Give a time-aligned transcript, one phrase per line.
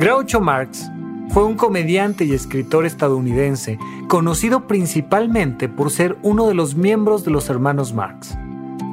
[0.00, 0.90] Groucho Marx
[1.28, 7.30] fue un comediante y escritor estadounidense, conocido principalmente por ser uno de los miembros de
[7.30, 8.34] los hermanos Marx.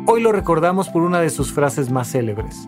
[0.05, 2.67] Hoy lo recordamos por una de sus frases más célebres.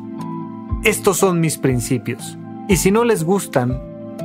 [0.85, 2.37] Estos son mis principios,
[2.69, 3.77] y si no les gustan,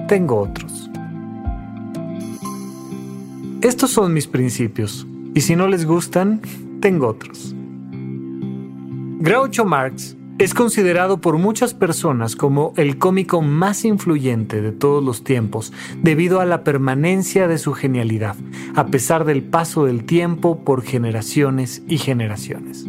[0.06, 0.88] tengo otros.
[3.62, 6.40] Estos son mis principios, y si no les gustan,
[6.80, 7.52] tengo otros.
[9.18, 15.22] Groucho Marx es considerado por muchas personas como el cómico más influyente de todos los
[15.22, 18.36] tiempos debido a la permanencia de su genialidad,
[18.74, 22.84] a pesar del paso del tiempo por generaciones y generaciones.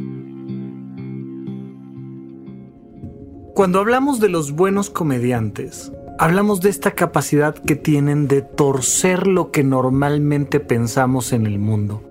[3.53, 9.51] Cuando hablamos de los buenos comediantes, hablamos de esta capacidad que tienen de torcer lo
[9.51, 12.01] que normalmente pensamos en el mundo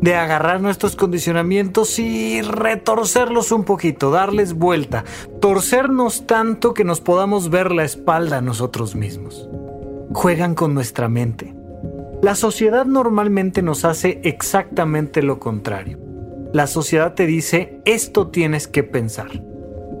[0.00, 5.04] de agarrar nuestros condicionamientos y retorcerlos un poquito, darles vuelta,
[5.40, 9.48] torcernos tanto que nos podamos ver la espalda a nosotros mismos.
[10.12, 11.54] Juegan con nuestra mente.
[12.22, 15.98] La sociedad normalmente nos hace exactamente lo contrario.
[16.52, 19.42] La sociedad te dice, esto tienes que pensar,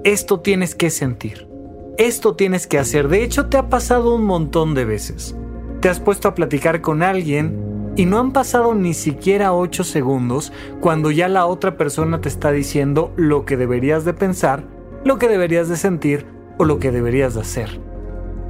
[0.04, 1.48] esto tienes que sentir,
[1.96, 3.08] esto tienes que hacer.
[3.08, 5.36] De hecho, te ha pasado un montón de veces.
[5.80, 10.52] Te has puesto a platicar con alguien y no han pasado ni siquiera 8 segundos
[10.80, 14.64] cuando ya la otra persona te está diciendo lo que deberías de pensar,
[15.04, 16.26] lo que deberías de sentir
[16.58, 17.80] o lo que deberías de hacer.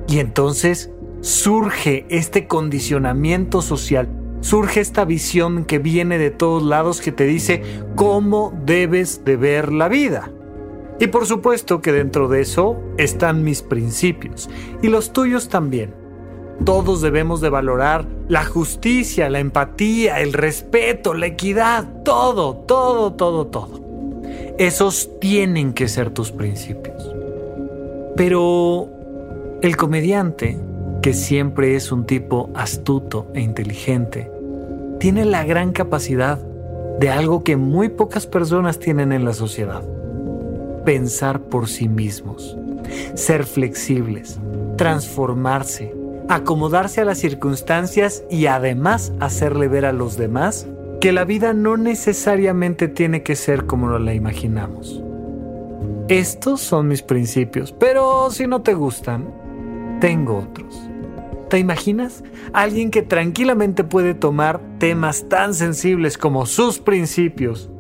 [0.09, 0.91] Y entonces
[1.21, 4.09] surge este condicionamiento social,
[4.41, 7.63] surge esta visión que viene de todos lados que te dice
[7.95, 10.31] cómo debes de ver la vida.
[10.99, 14.51] Y por supuesto que dentro de eso están mis principios
[14.83, 16.00] y los tuyos también.
[16.65, 23.47] Todos debemos de valorar la justicia, la empatía, el respeto, la equidad, todo, todo, todo,
[23.47, 23.81] todo.
[24.59, 27.15] Esos tienen que ser tus principios.
[28.15, 28.89] Pero
[29.63, 30.59] el comediante,
[31.01, 34.31] que siempre es un tipo astuto e inteligente,
[34.99, 36.39] tiene la gran capacidad
[37.01, 39.83] de algo que muy pocas personas tienen en la sociedad.
[40.85, 42.59] Pensar por sí mismos,
[43.15, 44.39] ser flexibles,
[44.77, 45.95] transformarse,
[46.31, 50.69] acomodarse a las circunstancias y además hacerle ver a los demás
[51.01, 55.03] que la vida no necesariamente tiene que ser como la imaginamos.
[56.07, 60.81] Estos son mis principios, pero si no te gustan, tengo otros.
[61.49, 62.23] ¿Te imaginas?
[62.53, 67.71] Alguien que tranquilamente puede tomar temas tan sensibles como sus principios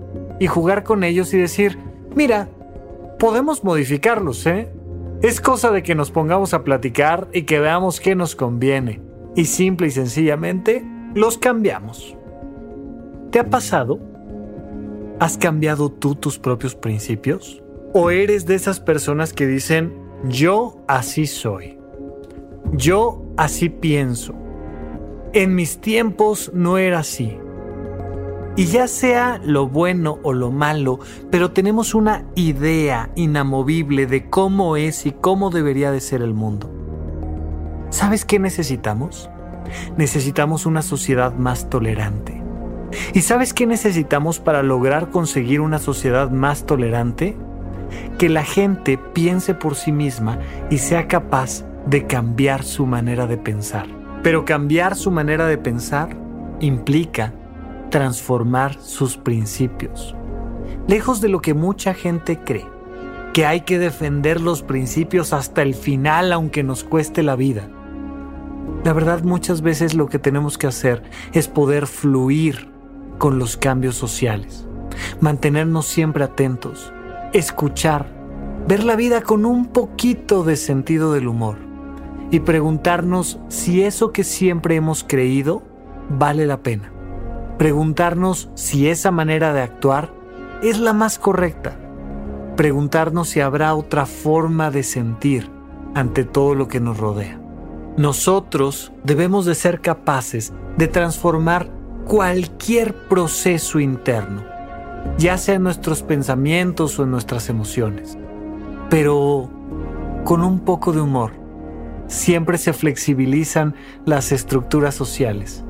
[0.40, 1.78] y jugar con ellos y decir,
[2.16, 2.48] mira,
[3.20, 4.68] podemos modificarlos, ¿eh?
[5.22, 9.02] Es cosa de que nos pongamos a platicar y que veamos qué nos conviene.
[9.36, 10.82] Y simple y sencillamente
[11.14, 12.16] los cambiamos.
[13.30, 14.00] ¿Te ha pasado?
[15.18, 17.62] ¿Has cambiado tú tus propios principios?
[17.92, 19.92] ¿O eres de esas personas que dicen,
[20.24, 21.78] yo así soy?
[22.72, 24.34] Yo así pienso.
[25.34, 27.36] En mis tiempos no era así.
[28.56, 30.98] Y ya sea lo bueno o lo malo,
[31.30, 36.70] pero tenemos una idea inamovible de cómo es y cómo debería de ser el mundo.
[37.90, 39.30] ¿Sabes qué necesitamos?
[39.96, 42.42] Necesitamos una sociedad más tolerante.
[43.14, 47.36] ¿Y sabes qué necesitamos para lograr conseguir una sociedad más tolerante?
[48.18, 50.38] Que la gente piense por sí misma
[50.70, 53.86] y sea capaz de cambiar su manera de pensar.
[54.22, 56.16] Pero cambiar su manera de pensar
[56.60, 57.32] implica
[57.90, 60.14] transformar sus principios.
[60.88, 62.66] Lejos de lo que mucha gente cree,
[63.32, 67.68] que hay que defender los principios hasta el final aunque nos cueste la vida.
[68.84, 71.02] La verdad muchas veces lo que tenemos que hacer
[71.32, 72.70] es poder fluir
[73.18, 74.66] con los cambios sociales,
[75.20, 76.92] mantenernos siempre atentos,
[77.32, 78.06] escuchar,
[78.66, 81.58] ver la vida con un poquito de sentido del humor
[82.30, 85.62] y preguntarnos si eso que siempre hemos creído
[86.08, 86.92] vale la pena.
[87.60, 90.14] Preguntarnos si esa manera de actuar
[90.62, 91.76] es la más correcta.
[92.56, 95.50] Preguntarnos si habrá otra forma de sentir
[95.94, 97.38] ante todo lo que nos rodea.
[97.98, 101.68] Nosotros debemos de ser capaces de transformar
[102.06, 104.42] cualquier proceso interno,
[105.18, 108.16] ya sea en nuestros pensamientos o en nuestras emociones,
[108.88, 109.50] pero
[110.24, 111.32] con un poco de humor.
[112.06, 113.74] Siempre se flexibilizan
[114.06, 115.62] las estructuras sociales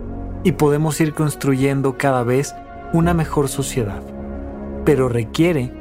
[0.45, 2.55] y podemos ir construyendo cada vez
[2.93, 4.03] una mejor sociedad,
[4.85, 5.73] pero requiere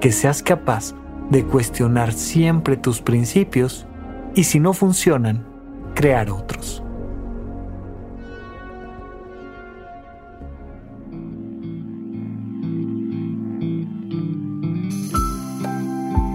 [0.00, 0.94] que seas capaz
[1.30, 3.86] de cuestionar siempre tus principios
[4.34, 5.46] y si no funcionan,
[5.94, 6.82] crear otros.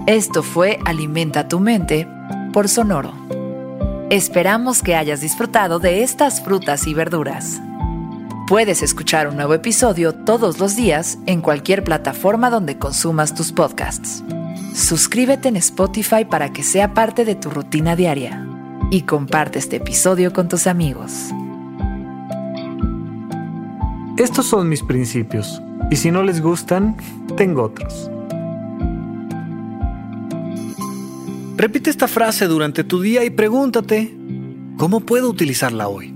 [0.06, 2.06] Esto fue Alimenta tu mente
[2.52, 3.12] por Sonoro.
[4.08, 7.60] Esperamos que hayas disfrutado de estas frutas y verduras.
[8.46, 14.22] Puedes escuchar un nuevo episodio todos los días en cualquier plataforma donde consumas tus podcasts.
[14.72, 18.46] Suscríbete en Spotify para que sea parte de tu rutina diaria
[18.92, 21.12] y comparte este episodio con tus amigos.
[24.16, 25.60] Estos son mis principios
[25.90, 26.96] y si no les gustan,
[27.36, 28.08] tengo otros.
[31.56, 34.16] Repite esta frase durante tu día y pregúntate,
[34.76, 36.15] ¿cómo puedo utilizarla hoy?